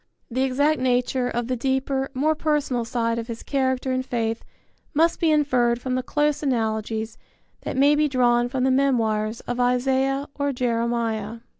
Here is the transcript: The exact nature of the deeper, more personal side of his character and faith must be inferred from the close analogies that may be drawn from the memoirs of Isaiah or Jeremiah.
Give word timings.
The 0.31 0.41
exact 0.41 0.79
nature 0.79 1.29
of 1.29 1.45
the 1.45 1.55
deeper, 1.55 2.09
more 2.15 2.33
personal 2.33 2.85
side 2.85 3.19
of 3.19 3.27
his 3.27 3.43
character 3.43 3.91
and 3.91 4.03
faith 4.03 4.43
must 4.95 5.19
be 5.19 5.29
inferred 5.29 5.79
from 5.79 5.93
the 5.93 6.01
close 6.01 6.41
analogies 6.41 7.19
that 7.61 7.77
may 7.77 7.93
be 7.93 8.07
drawn 8.07 8.49
from 8.49 8.63
the 8.63 8.71
memoirs 8.71 9.41
of 9.41 9.59
Isaiah 9.59 10.27
or 10.33 10.51
Jeremiah. 10.53 11.41